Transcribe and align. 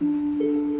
Muy 0.00 0.79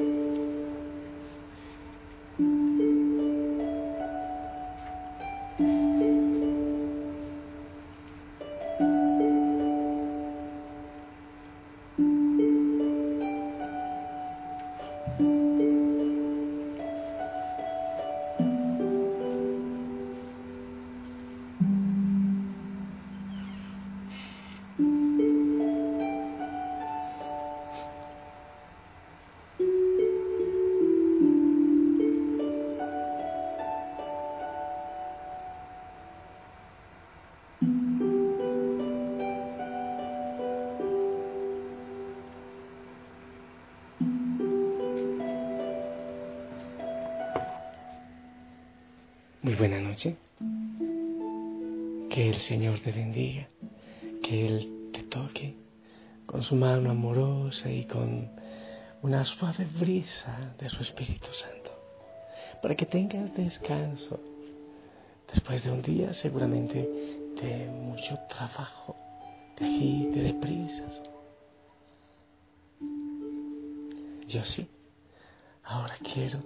y 57.69 57.85
con 57.85 58.31
una 59.03 59.25
suave 59.25 59.67
brisa 59.79 60.55
de 60.59 60.69
su 60.69 60.83
Espíritu 60.83 61.29
Santo, 61.33 61.71
para 62.63 62.75
que 62.75 62.87
tengas 62.87 63.35
descanso. 63.35 64.21
Después 65.33 65.63
de 65.63 65.71
un 65.71 65.83
día 65.83 66.13
seguramente 66.13 66.79
de 67.41 67.69
mucho 67.69 68.19
trabajo, 68.29 68.97
de 69.59 69.67
agite, 69.67 70.23
de 70.23 70.35
prisas. 70.35 71.01
Yo 74.27 74.45
sí, 74.45 74.69
ahora 75.65 75.97
quiero 76.03 76.41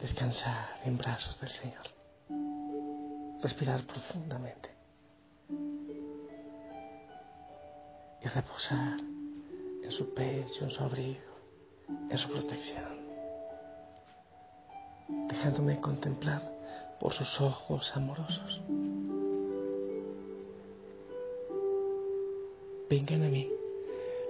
descansar 0.00 0.80
en 0.84 0.98
brazos 0.98 1.40
del 1.40 1.50
Señor. 1.50 1.86
Respirar 3.42 3.82
profundamente. 3.82 4.70
Y 8.20 8.28
reposar 8.28 8.98
en 9.88 9.92
su 9.92 10.12
pecho, 10.12 10.64
en 10.64 10.70
su 10.70 10.84
abrigo, 10.84 11.18
en 12.10 12.18
su 12.18 12.28
protección, 12.28 12.84
dejándome 15.30 15.80
contemplar 15.80 16.42
por 17.00 17.14
sus 17.14 17.40
ojos 17.40 17.90
amorosos. 17.96 18.60
Vengan 22.90 23.22
a 23.22 23.28
mí 23.28 23.48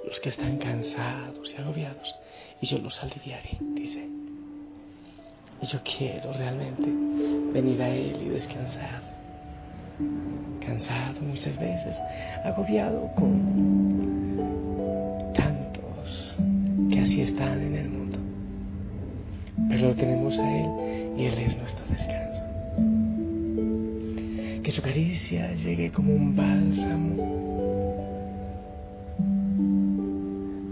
los 0.07 0.21
que 0.21 0.29
están 0.29 0.59
cansados 0.59 1.53
y 1.53 1.61
agobiados 1.61 2.15
y 2.61 2.67
yo 2.67 2.79
los 2.79 3.03
aliviaré, 3.03 3.59
dice. 3.61 4.09
Y 5.61 5.67
yo 5.67 5.81
quiero 5.83 6.33
realmente 6.35 6.87
venir 7.53 7.83
a 7.83 7.89
Él 7.89 8.23
y 8.23 8.29
descansar. 8.29 9.03
Cansado 10.61 11.21
muchas 11.21 11.59
veces, 11.59 11.97
agobiado 12.45 13.11
con 13.17 14.68
están 17.23 17.61
en 17.61 17.75
el 17.75 17.89
mundo. 17.89 18.19
Pero 19.69 19.89
lo 19.89 19.95
tenemos 19.95 20.39
a 20.39 20.57
Él 20.57 21.19
y 21.19 21.25
Él 21.27 21.39
es 21.39 21.57
nuestro 21.59 21.85
descanso. 21.87 22.43
Que 24.63 24.71
su 24.71 24.83
caricia 24.83 25.53
llegue 25.55 25.91
como 25.91 26.15
un 26.15 26.37
bálsamo 26.37 27.39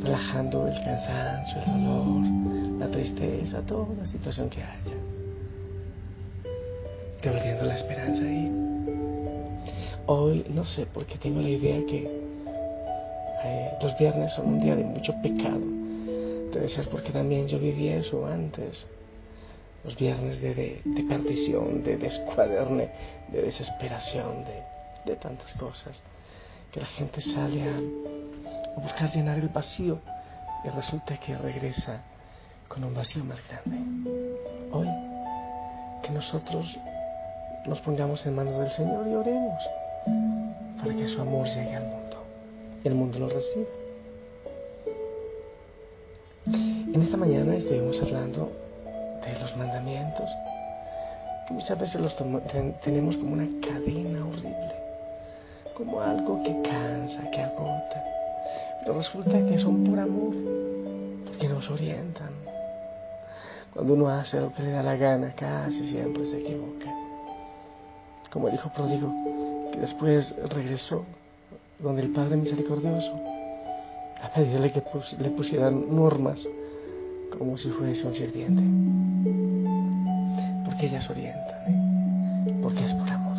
relajando 0.07 0.69
el 0.69 0.75
cansancio, 0.85 1.59
el 1.63 1.85
dolor, 1.85 2.79
la 2.79 2.89
tristeza, 2.91 3.61
toda 3.63 3.95
la 3.99 4.07
situación 4.07 4.49
que 4.49 4.63
haya. 4.63 4.97
Devolviendo 7.23 7.65
la 7.65 7.75
esperanza 7.75 8.23
ahí. 8.23 8.53
Hoy 10.07 10.45
no 10.55 10.65
sé 10.65 10.87
por 10.87 11.05
qué 11.07 11.19
tengo 11.19 11.41
la 11.41 11.49
idea 11.49 11.85
que 11.87 12.09
eh, 13.45 13.71
los 13.83 13.99
viernes 13.99 14.33
son 14.33 14.47
un 14.47 14.61
día 14.61 14.77
de 14.77 14.85
mucho 14.85 15.13
pecado. 15.21 15.61
Debe 16.57 16.71
ser 16.71 16.89
porque 16.89 17.11
también 17.13 17.47
yo 17.49 17.59
viví 17.59 17.89
eso 17.89 18.25
antes. 18.25 18.87
Los 19.85 19.95
viernes 19.95 20.41
de, 20.41 20.81
perdición, 21.07 21.83
de 21.83 21.99
descuaderne, 21.99 22.89
de 23.29 23.43
desesperación, 23.43 24.43
de, 24.47 24.63
de 25.05 25.17
tantas 25.17 25.53
cosas. 25.53 26.03
Que 26.73 26.81
la 26.81 26.87
gente 26.87 27.21
sale 27.21 27.63
a 27.63 27.79
o 28.75 28.81
buscar 28.81 29.13
llenar 29.13 29.39
el 29.39 29.49
vacío 29.49 29.99
y 30.65 30.71
resulta 30.71 31.19
que 31.19 31.37
regresa 31.37 32.01
con 32.69 32.85
un 32.85 32.95
vacío 32.95 33.23
más 33.23 33.39
grande. 33.47 33.77
Hoy, 34.73 34.89
que 36.03 36.11
nosotros 36.11 36.75
nos 37.67 37.81
pongamos 37.83 38.25
en 38.25 38.35
manos 38.35 38.59
del 38.59 38.71
Señor 38.71 39.07
y 39.07 39.15
oremos 39.15 39.63
para 40.79 40.95
que 40.95 41.07
su 41.07 41.21
amor 41.21 41.47
llegue 41.49 41.77
al 41.77 41.85
mundo 41.85 42.25
y 42.83 42.89
el 42.89 42.95
mundo 42.95 43.19
lo 43.19 43.29
reciba. 43.29 43.86
En 46.47 47.03
esta 47.03 47.17
mañana 47.17 47.57
estuvimos 47.57 48.01
hablando 48.01 48.53
de 49.25 49.41
los 49.41 49.57
mandamientos, 49.57 50.31
que 51.47 51.55
muchas 51.55 51.79
veces 51.79 52.01
los 52.01 52.17
tenemos 52.83 53.17
como 53.17 53.33
una 53.33 53.49
cadena 53.61 54.27
horrible, 54.27 54.75
como 55.75 56.01
algo 56.01 56.43
que 56.43 56.63
cansa, 56.63 57.31
que 57.31 57.41
agota 57.41 58.05
pero 58.87 58.99
resulta 58.99 59.45
que 59.45 59.59
son 59.59 59.83
por 59.83 59.99
amor, 59.99 60.33
porque 61.27 61.49
nos 61.49 61.69
orientan. 61.69 62.31
Cuando 63.75 63.95
uno 63.95 64.09
hace 64.09 64.41
lo 64.41 64.53
que 64.53 64.63
le 64.63 64.71
da 64.71 64.85
la 64.85 64.95
gana, 64.95 65.35
casi 65.35 65.85
siempre 65.85 66.25
se 66.25 66.39
equivoca. 66.39 66.95
Como 68.31 68.47
el 68.47 68.55
hijo 68.55 68.71
pródigo, 68.73 69.13
que 69.73 69.81
después 69.81 70.37
regresó 70.51 71.05
donde 71.81 72.03
el 72.03 72.11
Padre 72.11 72.37
Misericordioso 72.37 73.36
a 74.27 74.33
pedirle 74.33 74.73
que 74.73 74.83
le 75.19 75.31
pusieran 75.31 75.95
normas 75.95 76.47
como 77.39 77.57
si 77.57 77.71
fuese 77.71 78.07
un 78.07 78.15
sirviente. 78.15 78.63
Porque 80.65 80.87
ellas 80.87 81.09
orientan, 81.09 81.61
¿eh? 81.69 82.59
porque 82.61 82.85
es 82.85 82.95
por 82.95 83.09
amor. 83.09 83.37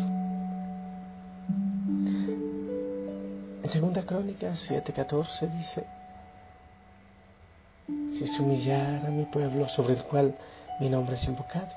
En 3.62 3.70
segunda 3.70 4.02
crónica 4.02 4.52
7:14 4.52 5.50
dice, 5.58 5.84
si 7.86 8.26
se 8.26 8.42
humillara 8.42 9.10
mi 9.10 9.24
pueblo 9.24 9.68
sobre 9.68 9.94
el 9.94 10.02
cual 10.04 10.34
mi 10.80 10.88
nombre 10.88 11.16
es 11.16 11.24
invocado, 11.26 11.68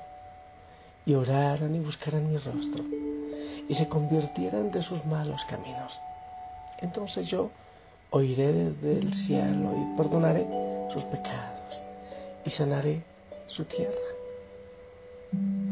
y 1.04 1.14
oraran 1.14 1.74
y 1.74 1.80
buscaran 1.80 2.30
mi 2.30 2.38
rostro, 2.38 2.82
y 3.68 3.74
se 3.74 3.88
convirtieran 3.88 4.70
de 4.70 4.82
sus 4.82 5.04
malos 5.04 5.44
caminos, 5.44 5.92
entonces 6.80 7.26
yo 7.26 7.50
oiré 8.12 8.52
desde 8.52 8.98
el 8.98 9.14
cielo 9.14 9.74
y 9.76 9.96
perdonaré 9.96 10.46
sus 10.92 11.02
pecados 11.04 11.80
y 12.44 12.50
sanaré 12.50 13.02
su 13.46 13.64
tierra. 13.64 13.92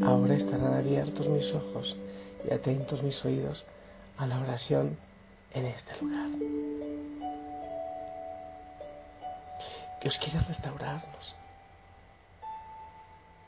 Ahora 0.03 0.33
estarán 0.33 0.73
abiertos 0.73 1.27
mis 1.27 1.51
ojos 1.53 1.95
y 2.47 2.53
atentos 2.53 3.03
mis 3.03 3.23
oídos 3.23 3.65
a 4.17 4.25
la 4.25 4.39
oración 4.39 4.97
en 5.53 5.67
este 5.67 6.01
lugar. 6.01 6.29
Dios 10.01 10.17
quiere 10.17 10.39
restaurarnos. 10.47 11.35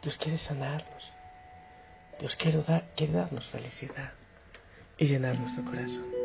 Dios 0.03 0.17
quiere 0.17 0.37
sanarnos. 0.37 1.11
Dios 2.19 2.35
quiere, 2.35 2.63
quiere 2.95 3.13
darnos 3.13 3.47
felicidad 3.47 4.11
y 4.99 5.05
llenar 5.05 5.39
nuestro 5.39 5.65
corazón. 5.65 6.22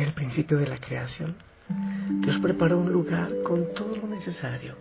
En 0.00 0.06
el 0.06 0.14
principio 0.14 0.56
de 0.56 0.66
la 0.66 0.78
creación, 0.78 1.36
Dios 2.22 2.38
preparó 2.38 2.78
un 2.78 2.90
lugar 2.90 3.42
con 3.42 3.74
todo 3.74 3.94
lo 3.96 4.06
necesario 4.06 4.74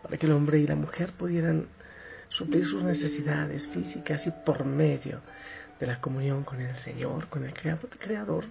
para 0.00 0.16
que 0.16 0.26
el 0.26 0.32
hombre 0.32 0.60
y 0.60 0.66
la 0.68 0.76
mujer 0.76 1.10
pudieran 1.10 1.66
suplir 2.28 2.64
sus 2.64 2.84
necesidades 2.84 3.66
físicas 3.66 4.28
y 4.28 4.30
por 4.30 4.64
medio 4.64 5.22
de 5.80 5.88
la 5.88 6.00
comunión 6.00 6.44
con 6.44 6.60
el 6.60 6.76
Señor, 6.76 7.26
con 7.26 7.42
el 7.42 7.52
Creador, 7.52 8.44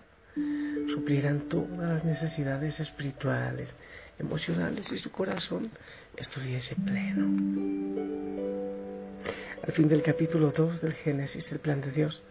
suplirán 0.89 1.47
todas 1.47 1.77
las 1.77 2.03
necesidades 2.03 2.81
espirituales, 2.81 3.73
emocionales 4.19 4.91
y 4.91 4.97
su 4.97 5.09
corazón 5.09 5.71
estuviese 6.17 6.75
pleno. 6.75 7.27
Al 9.65 9.71
fin 9.71 9.87
del 9.87 10.03
capítulo 10.03 10.51
2 10.51 10.81
del 10.81 10.95
Génesis, 10.95 11.49
el 11.53 11.59
plan 11.59 11.79
de 11.79 11.91
Dios 11.91 12.21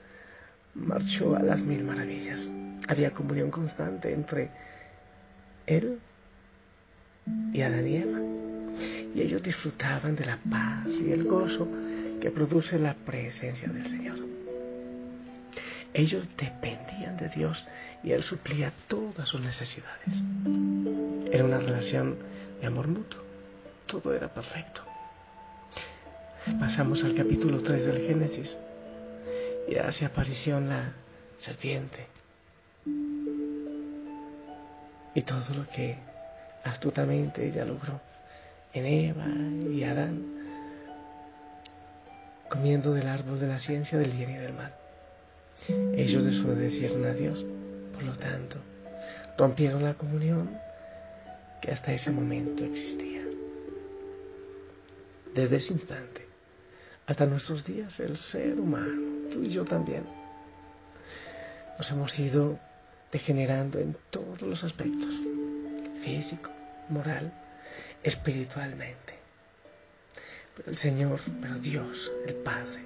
marchó 0.75 1.35
a 1.35 1.43
las 1.43 1.63
mil 1.63 1.85
maravillas. 1.85 2.51
Había 2.89 3.13
comunión 3.13 3.51
constante 3.51 4.13
entre 4.13 4.51
Él 5.67 5.99
y 7.53 7.61
Adán 7.63 7.87
y 7.89 7.97
Eva. 7.97 8.19
Y 9.15 9.23
ellos 9.23 9.43
disfrutaban 9.43 10.15
de 10.15 10.27
la 10.27 10.39
paz 10.39 10.89
y 10.89 11.11
el 11.11 11.25
gozo 11.25 11.67
que 12.21 12.31
produce 12.31 12.79
la 12.79 12.95
presencia 12.95 13.69
del 13.69 13.89
Señor. 13.89 14.19
Ellos 15.95 16.29
dependían 16.37 17.17
de 17.17 17.29
Dios 17.31 17.65
y 18.03 18.13
Él 18.13 18.23
suplía 18.23 18.73
todas 18.87 19.29
sus 19.29 19.41
necesidades. 19.41 20.23
Era 21.33 21.45
una 21.45 21.59
relación 21.59 22.17
de 22.61 22.67
amor 22.67 22.89
mutuo. 22.89 23.21
Todo 23.87 24.15
era 24.15 24.29
perfecto. 24.29 24.83
Pasamos 26.61 27.03
al 27.03 27.15
capítulo 27.15 27.63
3 27.63 27.87
del 27.87 28.07
Génesis 28.07 28.57
y 29.69 29.77
hace 29.77 30.05
aparición 30.05 30.69
la 30.69 30.93
serpiente. 31.39 32.16
Y 35.15 35.23
todo 35.23 35.55
lo 35.55 35.67
que 35.69 35.97
astutamente 36.65 37.47
ella 37.47 37.65
logró 37.65 38.01
en 38.73 38.87
Eva 38.87 39.27
y 39.71 39.83
Adán, 39.85 40.23
comiendo 42.49 42.93
del 42.93 43.09
árbol 43.09 43.41
de 43.41 43.47
la 43.47 43.59
ciencia 43.59 43.99
del 43.99 44.13
bien 44.13 44.31
y 44.31 44.35
del 44.35 44.53
mal. 44.53 44.75
Ellos 45.97 46.25
desobedecieron 46.25 47.05
a 47.07 47.13
Dios, 47.13 47.45
por 47.95 48.03
lo 48.03 48.17
tanto, 48.19 48.59
rompieron 49.39 49.83
la 49.83 49.95
comunión 49.95 50.51
que 51.63 51.73
hasta 51.73 51.93
ese 51.93 52.11
momento 52.11 52.65
existía. 52.65 53.23
Desde 55.35 55.57
ese 55.57 55.73
instante 55.73 56.27
hasta 57.07 57.25
nuestros 57.25 57.65
días, 57.65 57.99
el 58.01 58.17
ser 58.17 58.59
humano, 58.59 59.31
tú 59.31 59.43
y 59.43 59.49
yo 59.49 59.65
también, 59.65 60.05
nos 61.79 61.91
hemos 61.91 62.19
ido 62.19 62.59
degenerando 63.17 63.79
en 63.79 63.97
todos 64.11 64.43
los 64.43 64.63
aspectos, 64.63 65.09
físico, 66.05 66.51
moral, 66.91 67.33
espiritualmente. 68.03 69.15
Pero 70.55 70.71
el 70.71 70.77
Señor, 70.77 71.21
pero 71.41 71.55
Dios, 71.59 72.13
el 72.27 72.35
Padre, 72.35 72.81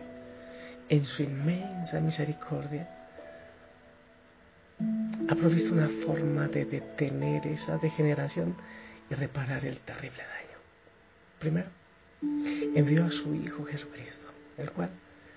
en 0.88 1.04
su 1.04 1.24
inmensa 1.24 1.98
misericordia, 1.98 2.88
ha 5.28 5.34
provisto 5.34 5.72
una 5.72 5.90
forma 6.06 6.46
de 6.46 6.64
detener 6.64 7.44
esa 7.48 7.78
degeneración 7.78 8.54
y 9.10 9.14
reparar 9.14 9.64
el 9.64 9.78
terrible 9.80 10.22
daño. 10.22 10.58
Primero, 11.40 11.70
envió 12.76 13.04
a 13.04 13.10
su 13.10 13.34
Hijo 13.34 13.64
Jesucristo, 13.64 14.26
el 14.58 14.70
cual 14.70 14.90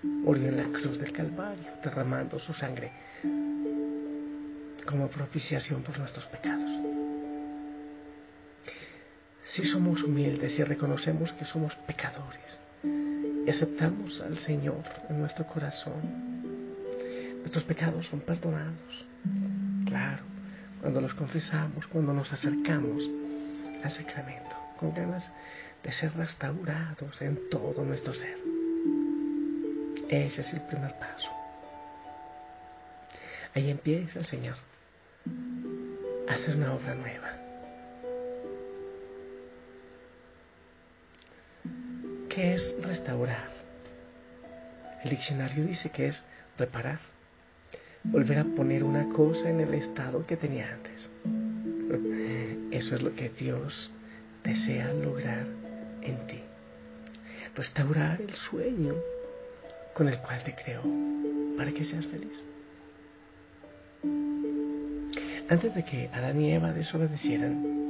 murió 0.03 0.49
en 0.49 0.57
la 0.57 0.79
cruz 0.79 0.99
del 0.99 1.11
Calvario, 1.11 1.71
derramando 1.83 2.37
su 2.37 2.53
sangre 2.53 2.91
como 4.85 5.07
propiciación 5.07 5.83
por 5.83 5.97
nuestros 5.99 6.25
pecados. 6.25 6.69
Si 9.53 9.63
somos 9.63 10.03
humildes 10.03 10.57
y 10.57 10.63
reconocemos 10.63 11.31
que 11.33 11.45
somos 11.45 11.75
pecadores, 11.87 12.59
y 13.45 13.49
aceptamos 13.49 14.19
al 14.21 14.37
Señor 14.39 14.83
en 15.09 15.19
nuestro 15.19 15.45
corazón, 15.45 16.01
nuestros 17.39 17.63
pecados 17.65 18.07
son 18.07 18.21
perdonados. 18.21 19.05
Claro, 19.85 20.23
cuando 20.81 21.01
los 21.01 21.13
confesamos, 21.13 21.85
cuando 21.87 22.13
nos 22.13 22.31
acercamos 22.31 23.09
al 23.83 23.91
sacramento, 23.91 24.55
con 24.77 24.93
ganas 24.93 25.31
de 25.83 25.91
ser 25.91 26.13
restaurados 26.15 27.21
en 27.21 27.49
todo 27.49 27.83
nuestro 27.83 28.13
ser. 28.13 28.37
Ese 30.09 30.41
es 30.41 30.53
el 30.53 30.61
primer 30.61 30.97
paso. 30.97 31.29
Ahí 33.53 33.69
empieza 33.69 34.19
el 34.19 34.25
Señor 34.25 34.55
a 36.27 36.33
hacer 36.33 36.55
una 36.55 36.73
obra 36.73 36.95
nueva. 36.95 37.33
¿Qué 42.29 42.55
es 42.55 42.75
restaurar? 42.81 43.49
El 45.03 45.09
diccionario 45.11 45.65
dice 45.65 45.89
que 45.89 46.07
es 46.07 46.23
reparar, 46.57 46.99
volver 48.03 48.39
a 48.39 48.43
poner 48.43 48.83
una 48.83 49.09
cosa 49.09 49.49
en 49.49 49.59
el 49.59 49.73
estado 49.73 50.25
que 50.25 50.37
tenía 50.37 50.73
antes. 50.73 51.09
Eso 52.71 52.95
es 52.95 53.01
lo 53.01 53.13
que 53.15 53.29
Dios 53.29 53.91
desea 54.43 54.93
lograr 54.93 55.45
en 56.01 56.27
ti. 56.27 56.41
Restaurar 57.55 58.21
el 58.21 58.33
sueño 58.33 58.95
con 59.93 60.07
el 60.07 60.17
cual 60.19 60.43
te 60.43 60.55
creó 60.55 60.81
para 61.55 61.71
que 61.71 61.85
seas 61.85 62.07
feliz. 62.07 62.52
Antes 65.49 65.75
de 65.75 65.83
que 65.83 66.09
Adán 66.13 66.39
y 66.39 66.51
Eva 66.51 66.71
desobedecieran, 66.71 67.83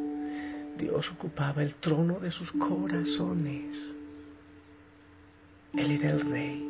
Dios 0.78 1.12
ocupaba 1.12 1.62
el 1.62 1.76
trono 1.76 2.20
de 2.20 2.32
sus 2.32 2.52
corazones. 2.52 3.78
Él 5.74 5.92
era 5.92 6.12
el 6.12 6.22
rey. 6.30 6.70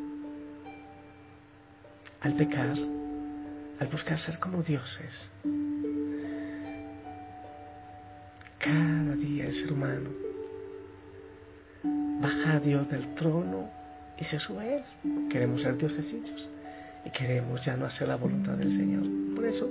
Al 2.22 2.36
pecar, 2.36 2.78
al 3.80 3.88
buscar 3.88 4.18
ser 4.18 4.40
como 4.40 4.62
dioses, 4.64 5.30
cada 8.60 9.16
día 9.16 9.46
el 9.48 9.56
ser 9.56 9.74
humano 9.74 10.10
baja 12.22 12.54
a 12.54 12.60
Dios 12.60 12.90
del 12.90 13.14
trono 13.16 13.70
y 14.18 14.24
se 14.24 14.40
sube 14.40 14.62
a 14.62 14.78
Él. 14.78 14.84
Queremos 15.30 15.62
ser 15.62 15.78
diosecillos 15.78 16.50
y 17.06 17.10
queremos 17.10 17.66
ya 17.66 17.76
no 17.76 17.86
hacer 17.86 18.08
la 18.08 18.16
voluntad 18.16 18.54
del 18.54 18.74
Señor. 18.76 19.04
Por 19.36 19.46
eso 19.46 19.70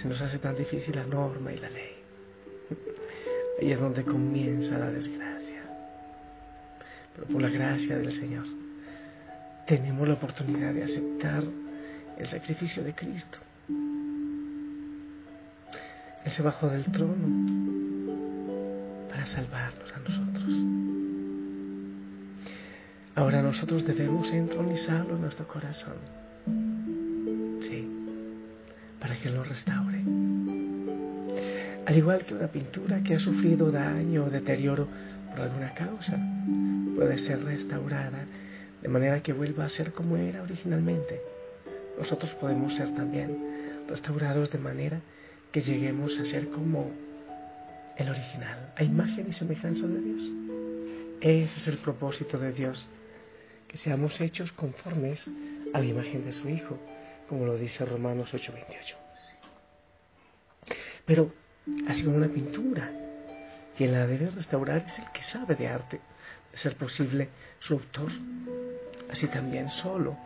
se 0.00 0.08
nos 0.08 0.20
hace 0.20 0.38
tan 0.38 0.56
difícil 0.56 0.96
la 0.96 1.04
norma 1.04 1.52
y 1.52 1.58
la 1.58 1.70
ley. 1.70 1.96
Ahí 3.60 3.72
es 3.72 3.80
donde 3.80 4.04
comienza 4.04 4.78
la 4.78 4.90
desgracia 4.90 5.36
pero 7.16 7.28
por 7.28 7.40
la 7.40 7.48
gracia 7.48 7.96
del 7.96 8.12
Señor 8.12 8.44
tenemos 9.66 10.06
la 10.06 10.14
oportunidad 10.14 10.74
de 10.74 10.84
aceptar 10.84 11.42
el 12.18 12.26
sacrificio 12.28 12.84
de 12.84 12.94
Cristo. 12.94 13.38
Él 16.24 16.30
se 16.30 16.42
bajó 16.42 16.68
del 16.68 16.84
trono 16.84 17.26
para 19.08 19.26
salvarnos 19.26 19.92
a 19.92 19.98
nosotros. 19.98 20.56
Ahora 23.14 23.42
nosotros 23.42 23.84
debemos 23.86 24.30
entronizarlo 24.30 25.16
en 25.16 25.22
nuestro 25.22 25.48
corazón. 25.48 25.94
Que 29.26 29.32
lo 29.32 29.42
restaure. 29.42 30.04
Al 31.84 31.96
igual 31.96 32.24
que 32.24 32.34
una 32.34 32.46
pintura 32.46 33.02
que 33.02 33.14
ha 33.14 33.18
sufrido 33.18 33.72
daño 33.72 34.24
o 34.24 34.30
deterioro 34.30 34.86
por 35.30 35.40
alguna 35.40 35.74
causa, 35.74 36.16
puede 36.94 37.18
ser 37.18 37.42
restaurada 37.42 38.24
de 38.80 38.88
manera 38.88 39.20
que 39.24 39.32
vuelva 39.32 39.64
a 39.64 39.68
ser 39.68 39.92
como 39.92 40.16
era 40.16 40.42
originalmente. 40.42 41.20
Nosotros 41.98 42.34
podemos 42.34 42.74
ser 42.74 42.94
también 42.94 43.84
restaurados 43.88 44.52
de 44.52 44.58
manera 44.58 45.00
que 45.50 45.62
lleguemos 45.62 46.16
a 46.20 46.24
ser 46.24 46.48
como 46.50 46.92
el 47.96 48.08
original, 48.08 48.74
a 48.76 48.84
imagen 48.84 49.26
y 49.28 49.32
semejanza 49.32 49.88
de 49.88 50.00
Dios. 50.02 50.30
Ese 51.20 51.56
es 51.56 51.66
el 51.66 51.78
propósito 51.78 52.38
de 52.38 52.52
Dios, 52.52 52.88
que 53.66 53.76
seamos 53.76 54.20
hechos 54.20 54.52
conformes 54.52 55.26
a 55.74 55.80
la 55.80 55.84
imagen 55.84 56.24
de 56.24 56.32
su 56.32 56.48
Hijo, 56.48 56.78
como 57.28 57.44
lo 57.44 57.56
dice 57.56 57.84
Romanos 57.84 58.32
8:28. 58.32 59.05
Pero, 61.06 61.32
así 61.88 62.04
como 62.04 62.16
una 62.16 62.28
pintura, 62.28 62.90
quien 63.76 63.92
la 63.92 64.06
debe 64.06 64.30
restaurar 64.30 64.78
es 64.78 64.98
el 64.98 65.10
que 65.12 65.22
sabe 65.22 65.54
de 65.54 65.68
arte 65.68 66.00
ser 66.56 66.76
posible 66.76 67.28
su 67.60 67.74
autor. 67.74 68.10
Así 69.10 69.26
también 69.28 69.68
solo 69.68 70.16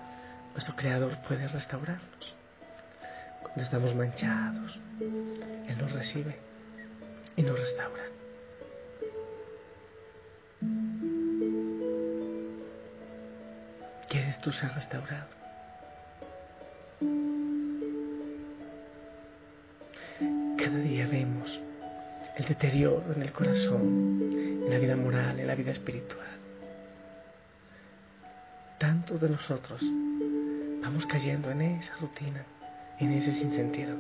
nuestro 0.53 0.75
Creador 0.75 1.17
puede 1.29 1.47
restaurarnos. 1.49 2.35
Cuando 3.43 3.63
estamos 3.63 3.95
manchados, 3.95 4.79
Él 5.01 5.79
nos 5.79 5.93
recibe 5.93 6.37
y 7.37 7.43
nos 7.43 7.59
restaura. 7.59 8.03
¿Quieres 14.09 14.39
tú 14.41 14.51
ser 14.53 14.73
restaurado? 14.73 15.29
Deterioro 22.50 23.12
en 23.14 23.23
el 23.23 23.30
corazón, 23.30 24.19
en 24.64 24.71
la 24.71 24.78
vida 24.78 24.97
moral, 24.97 25.38
en 25.38 25.47
la 25.47 25.54
vida 25.54 25.71
espiritual. 25.71 26.26
Tanto 28.76 29.19
de 29.19 29.28
nosotros 29.28 29.80
vamos 30.83 31.07
cayendo 31.07 31.49
en 31.52 31.61
esa 31.61 31.95
rutina, 32.00 32.45
en 32.99 33.12
ese 33.12 33.35
sinsentido. 33.35 33.95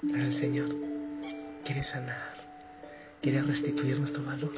Pero 0.00 0.24
el 0.24 0.34
Señor 0.38 0.74
quiere 1.66 1.82
sanar, 1.82 2.32
quiere 3.20 3.42
restituir 3.42 4.00
nuestro 4.00 4.24
valor 4.24 4.54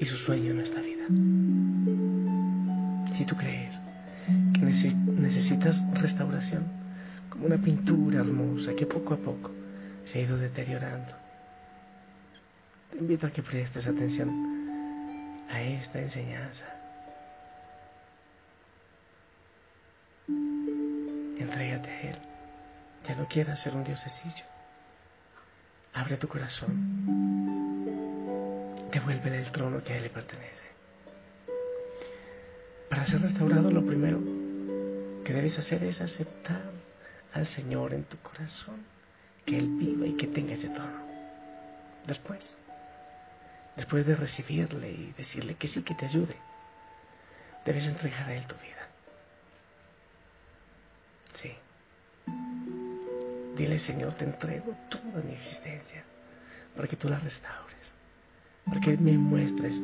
y 0.00 0.04
su 0.06 0.16
sueño 0.16 0.52
en 0.52 0.56
nuestra 0.56 0.80
vida. 0.80 1.04
Si 3.18 3.26
tú 3.26 3.36
crees 3.36 3.74
que 4.54 4.60
necesitas 4.60 5.82
restauración, 5.92 6.64
como 7.28 7.44
una 7.44 7.58
pintura 7.58 8.20
hermosa 8.20 8.72
que 8.74 8.86
poco 8.86 9.12
a 9.12 9.18
poco 9.18 9.55
se 10.06 10.18
ha 10.18 10.22
ido 10.22 10.38
deteriorando, 10.38 11.12
te 12.90 12.98
invito 12.98 13.26
a 13.26 13.30
que 13.30 13.42
prestes 13.42 13.86
atención 13.86 15.46
a 15.50 15.60
esta 15.60 15.98
enseñanza. 16.00 16.64
Entrégate 21.38 21.90
a 21.90 22.00
Él. 22.00 22.16
Ya 23.06 23.14
no 23.16 23.28
quieras 23.28 23.60
ser 23.60 23.74
un 23.74 23.84
diosecillo. 23.84 24.44
Abre 25.92 26.16
tu 26.16 26.28
corazón. 26.28 26.72
Devuélvele 28.90 29.38
el 29.38 29.52
trono 29.52 29.82
que 29.82 29.92
a 29.92 29.96
Él 29.96 30.04
le 30.04 30.10
pertenece. 30.10 30.66
Para 32.88 33.04
ser 33.04 33.20
restaurado, 33.20 33.70
lo 33.70 33.84
primero 33.84 34.20
que 35.24 35.32
debes 35.32 35.58
hacer 35.58 35.82
es 35.84 36.00
aceptar 36.00 36.70
al 37.32 37.46
Señor 37.46 37.92
en 37.92 38.04
tu 38.04 38.16
corazón, 38.18 38.76
que 39.46 39.56
Él 39.56 39.68
viva 39.68 40.06
y 40.06 40.14
que 40.14 40.26
tenga 40.26 40.54
ese 40.54 40.68
trono. 40.68 41.06
Después, 42.06 42.54
después 43.76 44.04
de 44.04 44.16
recibirle 44.16 44.90
y 44.90 45.14
decirle 45.16 45.54
que 45.54 45.68
sí, 45.68 45.82
que 45.82 45.94
te 45.94 46.06
ayude, 46.06 46.36
debes 47.64 47.86
entregar 47.86 48.28
a 48.28 48.34
Él 48.34 48.46
tu 48.46 48.56
vida. 48.56 48.88
Sí. 51.40 51.54
Dile, 53.56 53.78
Señor, 53.78 54.14
te 54.14 54.24
entrego 54.24 54.76
toda 54.90 55.22
mi 55.22 55.32
existencia 55.32 56.04
para 56.74 56.88
que 56.88 56.96
tú 56.96 57.08
la 57.08 57.18
restaures, 57.18 57.92
para 58.66 58.80
que 58.80 58.96
me 58.98 59.12
muestres 59.12 59.80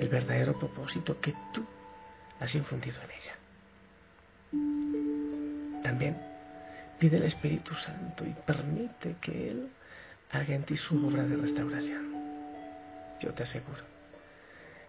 el 0.00 0.08
verdadero 0.08 0.58
propósito 0.58 1.20
que 1.20 1.34
tú 1.52 1.64
has 2.38 2.54
infundido 2.54 3.00
en 3.02 3.10
ella. 3.10 3.34
También 5.82 6.31
pide 7.02 7.16
al 7.16 7.24
Espíritu 7.24 7.74
Santo 7.74 8.24
y 8.24 8.32
permite 8.46 9.16
que 9.20 9.50
Él 9.50 9.68
haga 10.30 10.54
en 10.54 10.62
ti 10.62 10.76
su 10.76 11.04
obra 11.04 11.24
de 11.24 11.34
restauración. 11.34 12.12
Yo 13.18 13.34
te 13.34 13.42
aseguro 13.42 13.82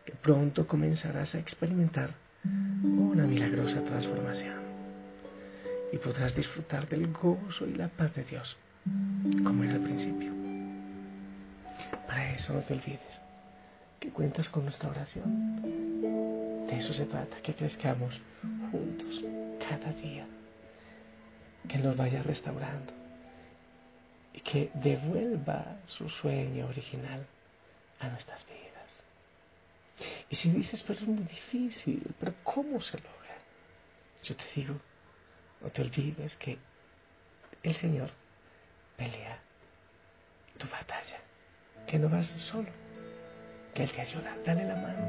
que 0.05 0.13
pronto 0.13 0.67
comenzarás 0.67 1.33
a 1.33 1.39
experimentar 1.39 2.11
una 2.83 3.23
milagrosa 3.23 3.83
transformación 3.83 4.61
y 5.91 5.97
podrás 5.97 6.35
disfrutar 6.35 6.87
del 6.87 7.11
gozo 7.11 7.65
y 7.65 7.73
la 7.73 7.87
paz 7.87 8.13
de 8.13 8.23
Dios 8.25 8.57
como 9.43 9.63
era 9.63 9.73
al 9.73 9.81
principio. 9.81 10.31
Para 12.05 12.31
eso 12.35 12.53
no 12.53 12.59
te 12.59 12.75
olvides 12.75 12.99
que 13.99 14.09
cuentas 14.09 14.49
con 14.49 14.65
nuestra 14.65 14.91
oración. 14.91 16.67
De 16.67 16.77
eso 16.77 16.93
se 16.93 17.07
trata, 17.07 17.37
que 17.41 17.55
crezcamos 17.55 18.21
juntos 18.71 19.23
cada 19.67 19.91
día, 19.93 20.27
que 21.73 21.79
nos 21.79 21.97
vaya 21.97 22.21
restaurando 22.21 22.93
y 24.31 24.41
que 24.41 24.69
devuelva 24.75 25.77
su 25.87 26.07
sueño 26.07 26.67
original 26.67 27.25
a 27.99 28.09
nuestras 28.09 28.45
vidas. 28.45 30.11
Y 30.29 30.35
si 30.35 30.51
dices, 30.51 30.83
pero 30.83 30.99
es 30.99 31.07
muy 31.07 31.23
difícil, 31.23 32.13
pero 32.19 32.35
¿cómo 32.43 32.79
se 32.79 32.97
logra? 32.97 33.37
Yo 34.23 34.35
te 34.35 34.43
digo, 34.55 34.75
no 35.61 35.69
te 35.71 35.81
olvides 35.81 36.35
que 36.37 36.59
el 37.63 37.73
Señor 37.73 38.11
pelea 38.95 39.39
tu 40.59 40.67
batalla, 40.67 41.21
que 41.87 41.97
no 41.97 42.07
vas 42.07 42.27
solo 42.27 42.69
que 43.73 43.81
Él 43.81 43.91
te 43.91 44.01
ayuda, 44.01 44.37
dale 44.45 44.67
la 44.67 44.75
mano. 44.75 45.07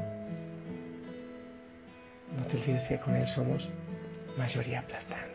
No 2.35 2.47
te 2.47 2.57
olvides 2.57 2.87
que 2.87 2.97
con 2.97 3.15
Él 3.15 3.27
somos 3.27 3.69
mayoría 4.35 4.79
aplastante. 4.79 5.34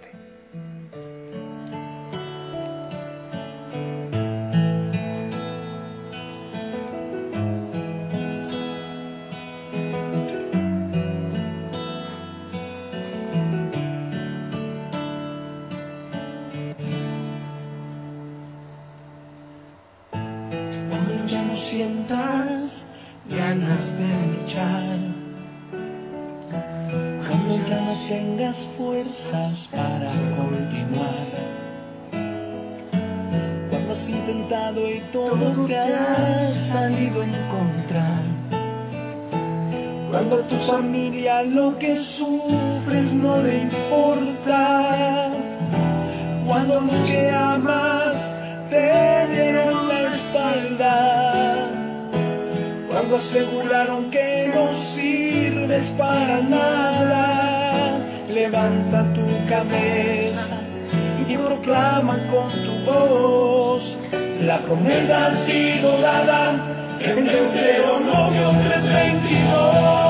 Cuando 40.10 40.38
tu 40.48 40.56
familia 40.66 41.42
lo 41.42 41.78
que 41.78 41.96
sufres 41.98 43.12
no 43.12 43.40
le 43.42 43.58
importa. 43.58 45.30
Cuando 46.48 46.80
los 46.80 47.00
que 47.08 47.30
amas 47.30 48.16
te 48.70 49.26
dieron 49.32 49.86
la 49.88 50.16
espalda. 50.16 51.68
Cuando 52.88 53.16
aseguraron 53.18 54.10
que 54.10 54.50
no 54.52 54.74
sirves 54.96 55.86
para 55.96 56.40
nada. 56.40 57.98
Levanta 58.28 59.12
tu 59.12 59.24
cabeza 59.48 60.58
y 61.28 61.36
proclama 61.36 62.18
con 62.32 62.50
tu 62.64 62.84
voz. 62.90 63.99
La 64.40 64.58
promesa 64.58 65.26
ha 65.26 65.44
sido 65.44 66.00
dada 66.00 66.54
en 66.98 67.26
Deuteronomio 67.26 68.50
322. 68.64 70.09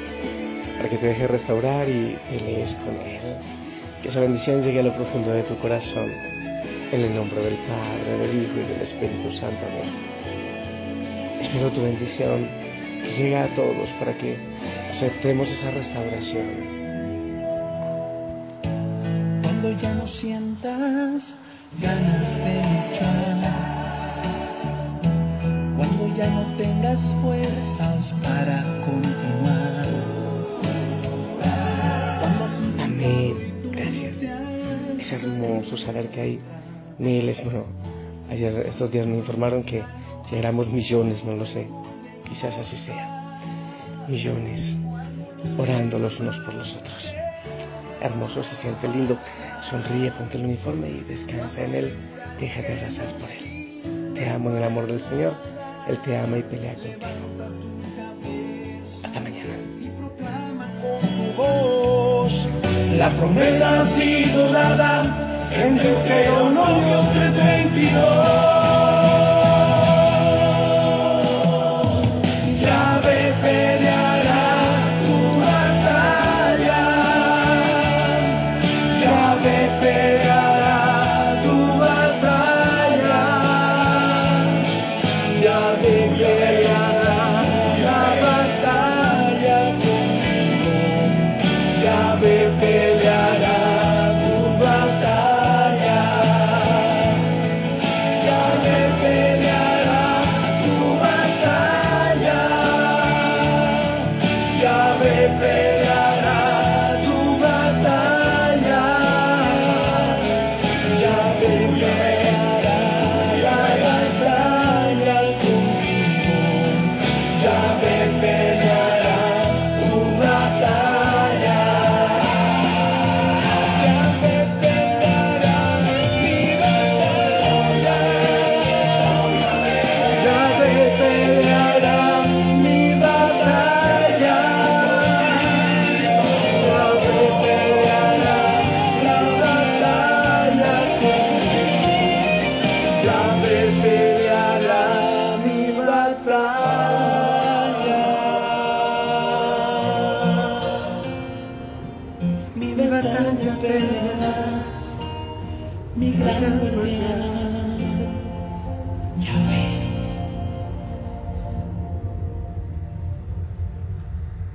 que 1.01 1.07
deje 1.07 1.27
restaurar 1.27 1.89
y 1.89 2.15
pelees 2.29 2.75
con 2.75 2.95
Él. 2.95 3.19
Que 4.03 4.09
esa 4.09 4.19
bendición 4.19 4.61
llegue 4.61 4.81
a 4.81 4.83
lo 4.83 4.93
profundo 4.93 5.31
de 5.31 5.41
tu 5.43 5.57
corazón. 5.57 6.11
En 6.91 7.01
el 7.01 7.15
nombre 7.15 7.41
del 7.41 7.55
Padre, 7.55 8.17
del 8.19 8.43
Hijo 8.43 8.53
y 8.53 8.71
del 8.71 8.81
Espíritu 8.81 9.31
Santo. 9.39 9.65
Amén. 9.65 11.41
Espero 11.41 11.71
tu 11.71 11.81
bendición 11.81 12.47
que 13.01 13.15
llegue 13.17 13.35
a 13.35 13.47
todos 13.55 13.89
para 13.97 14.13
que 14.15 14.37
aceptemos 14.91 15.49
esa 15.49 15.71
restauración. 15.71 16.47
Cuando 19.41 19.71
ya 19.79 19.95
no 19.95 20.07
sientas 20.07 21.23
ganas 21.79 22.37
de 22.45 22.55
luchar, 22.61 23.55
cuando 25.77 26.15
ya 26.15 26.27
no 26.29 26.57
tengas 26.57 26.99
fuerzas 27.23 28.13
para 28.21 28.61
contar 28.85 29.20
saber 35.77 36.09
que 36.09 36.21
hay 36.21 36.39
miles, 36.97 37.43
bueno, 37.43 37.65
ayer, 38.29 38.67
estos 38.67 38.91
días 38.91 39.07
me 39.07 39.17
informaron 39.17 39.63
que 39.63 39.83
éramos 40.31 40.67
millones, 40.69 41.25
no 41.25 41.35
lo 41.35 41.45
sé, 41.45 41.67
quizás 42.27 42.55
así 42.57 42.77
sea, 42.77 44.07
millones, 44.07 44.77
orando 45.57 45.99
los 45.99 46.19
unos 46.19 46.37
por 46.39 46.53
los 46.53 46.73
otros. 46.75 47.13
Hermoso, 48.01 48.43
se 48.43 48.55
siente 48.55 48.87
lindo, 48.87 49.17
sonríe, 49.61 50.11
ponte 50.11 50.37
el 50.37 50.45
uniforme 50.45 50.89
y 50.89 51.03
descansa 51.03 51.63
en 51.63 51.75
él, 51.75 51.93
déjate 52.39 52.73
abrazar 52.73 53.13
por 53.19 53.29
él. 53.29 54.13
Te 54.15 54.29
amo 54.29 54.49
en 54.49 54.57
el 54.57 54.63
amor 54.63 54.87
del 54.87 54.99
Señor, 54.99 55.33
Él 55.87 55.97
te 56.03 56.17
ama 56.17 56.37
y 56.37 56.43
pelea 56.43 56.75
contigo. 56.75 57.70
La 62.97 63.09
promesa 63.11 63.81
ha 63.81 63.85
sido 63.97 64.51
dada 64.51 65.03
en 65.51 65.77
Deuteronomio 65.77 67.01
322. 67.13 67.40